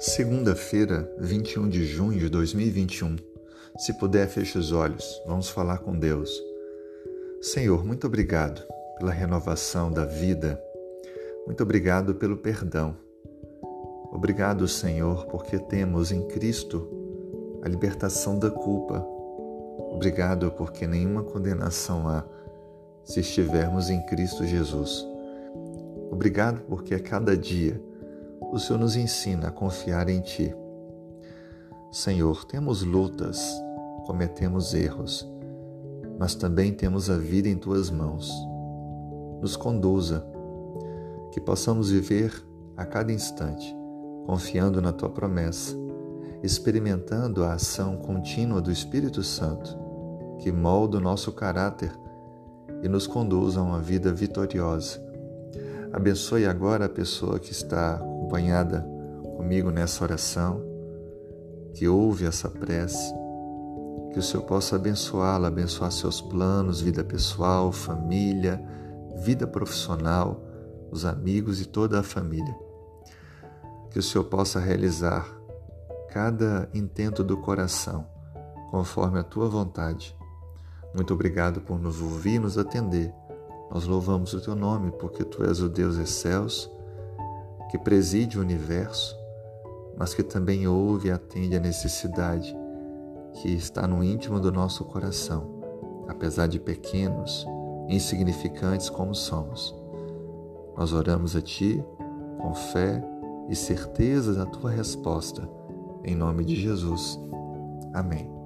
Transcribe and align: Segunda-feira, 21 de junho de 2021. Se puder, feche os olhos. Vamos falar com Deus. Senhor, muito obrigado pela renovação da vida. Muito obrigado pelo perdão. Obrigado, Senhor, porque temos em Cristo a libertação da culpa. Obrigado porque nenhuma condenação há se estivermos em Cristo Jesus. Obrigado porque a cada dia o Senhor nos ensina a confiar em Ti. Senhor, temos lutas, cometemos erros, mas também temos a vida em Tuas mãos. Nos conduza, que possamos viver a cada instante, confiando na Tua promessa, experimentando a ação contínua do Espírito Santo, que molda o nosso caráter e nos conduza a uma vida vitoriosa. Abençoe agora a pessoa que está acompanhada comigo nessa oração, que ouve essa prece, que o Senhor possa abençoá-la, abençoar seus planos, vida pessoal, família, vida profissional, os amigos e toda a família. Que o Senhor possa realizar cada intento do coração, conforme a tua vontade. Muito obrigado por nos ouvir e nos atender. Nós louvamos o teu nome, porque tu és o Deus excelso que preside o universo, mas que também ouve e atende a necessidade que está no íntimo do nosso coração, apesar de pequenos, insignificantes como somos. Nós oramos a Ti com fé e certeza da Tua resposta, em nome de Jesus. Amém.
Segunda-feira, 0.00 1.12
21 1.18 1.68
de 1.68 1.84
junho 1.84 2.20
de 2.20 2.28
2021. 2.28 3.16
Se 3.76 3.92
puder, 3.94 4.28
feche 4.28 4.56
os 4.56 4.70
olhos. 4.70 5.20
Vamos 5.26 5.48
falar 5.48 5.78
com 5.78 5.98
Deus. 5.98 6.30
Senhor, 7.42 7.84
muito 7.84 8.06
obrigado 8.06 8.62
pela 8.96 9.10
renovação 9.10 9.90
da 9.90 10.04
vida. 10.04 10.62
Muito 11.46 11.64
obrigado 11.64 12.14
pelo 12.14 12.36
perdão. 12.36 12.96
Obrigado, 14.12 14.68
Senhor, 14.68 15.26
porque 15.26 15.58
temos 15.58 16.12
em 16.12 16.28
Cristo 16.28 16.88
a 17.64 17.68
libertação 17.68 18.38
da 18.38 18.52
culpa. 18.52 19.04
Obrigado 19.90 20.52
porque 20.52 20.86
nenhuma 20.86 21.24
condenação 21.24 22.06
há 22.06 22.24
se 23.02 23.18
estivermos 23.18 23.90
em 23.90 24.00
Cristo 24.06 24.46
Jesus. 24.46 25.04
Obrigado 26.08 26.60
porque 26.68 26.94
a 26.94 27.00
cada 27.00 27.36
dia 27.36 27.87
o 28.40 28.58
Senhor 28.58 28.78
nos 28.78 28.96
ensina 28.96 29.48
a 29.48 29.52
confiar 29.52 30.08
em 30.08 30.20
Ti. 30.20 30.54
Senhor, 31.90 32.44
temos 32.44 32.82
lutas, 32.82 33.40
cometemos 34.06 34.74
erros, 34.74 35.28
mas 36.18 36.34
também 36.34 36.72
temos 36.72 37.10
a 37.10 37.16
vida 37.16 37.48
em 37.48 37.56
Tuas 37.56 37.90
mãos. 37.90 38.30
Nos 39.40 39.56
conduza, 39.56 40.26
que 41.32 41.40
possamos 41.40 41.90
viver 41.90 42.32
a 42.76 42.84
cada 42.84 43.12
instante, 43.12 43.74
confiando 44.26 44.80
na 44.80 44.92
Tua 44.92 45.10
promessa, 45.10 45.76
experimentando 46.42 47.44
a 47.44 47.54
ação 47.54 47.96
contínua 47.96 48.60
do 48.60 48.70
Espírito 48.70 49.22
Santo, 49.22 49.76
que 50.38 50.52
molda 50.52 50.98
o 50.98 51.00
nosso 51.00 51.32
caráter 51.32 51.92
e 52.82 52.88
nos 52.88 53.06
conduza 53.06 53.60
a 53.60 53.62
uma 53.62 53.80
vida 53.80 54.12
vitoriosa. 54.12 55.02
Abençoe 55.92 56.46
agora 56.46 56.84
a 56.84 56.88
pessoa 56.88 57.38
que 57.38 57.50
está 57.50 58.00
acompanhada 58.28 58.86
comigo 59.36 59.70
nessa 59.70 60.04
oração, 60.04 60.62
que 61.72 61.88
ouve 61.88 62.26
essa 62.26 62.48
prece, 62.50 63.14
que 64.12 64.18
o 64.18 64.22
Senhor 64.22 64.42
possa 64.42 64.76
abençoá-la, 64.76 65.48
abençoar 65.48 65.90
seus 65.90 66.20
planos, 66.20 66.82
vida 66.82 67.02
pessoal, 67.02 67.72
família, 67.72 68.62
vida 69.16 69.46
profissional, 69.46 70.42
os 70.90 71.06
amigos 71.06 71.60
e 71.60 71.64
toda 71.66 72.00
a 72.00 72.02
família. 72.02 72.54
Que 73.90 73.98
o 73.98 74.02
Senhor 74.02 74.24
possa 74.24 74.60
realizar 74.60 75.26
cada 76.10 76.68
intento 76.74 77.24
do 77.24 77.38
coração, 77.38 78.06
conforme 78.70 79.18
a 79.18 79.24
tua 79.24 79.48
vontade. 79.48 80.14
Muito 80.94 81.14
obrigado 81.14 81.62
por 81.62 81.78
nos 81.78 82.00
ouvir 82.02 82.34
e 82.34 82.38
nos 82.38 82.58
atender. 82.58 83.12
Nós 83.70 83.86
louvamos 83.86 84.34
o 84.34 84.40
teu 84.40 84.54
nome, 84.54 84.90
porque 84.92 85.24
tu 85.24 85.44
és 85.44 85.60
o 85.60 85.68
Deus 85.68 85.96
excelso 85.96 86.77
que 87.70 87.78
preside 87.78 88.38
o 88.38 88.40
universo, 88.40 89.16
mas 89.96 90.14
que 90.14 90.22
também 90.22 90.66
ouve 90.66 91.08
e 91.08 91.10
atende 91.10 91.56
a 91.56 91.60
necessidade 91.60 92.56
que 93.34 93.52
está 93.52 93.86
no 93.86 94.02
íntimo 94.02 94.40
do 94.40 94.50
nosso 94.50 94.84
coração, 94.84 95.60
apesar 96.08 96.46
de 96.46 96.58
pequenos, 96.58 97.46
insignificantes 97.88 98.88
como 98.88 99.14
somos. 99.14 99.74
Nós 100.76 100.92
oramos 100.92 101.34
a 101.34 101.40
Ti 101.40 101.84
com 102.38 102.54
fé 102.54 103.02
e 103.48 103.56
certeza 103.56 104.34
da 104.34 104.46
Tua 104.46 104.70
resposta, 104.70 105.48
em 106.04 106.14
nome 106.14 106.44
de 106.44 106.54
Jesus. 106.54 107.18
Amém. 107.92 108.37